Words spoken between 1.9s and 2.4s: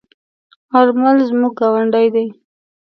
دی.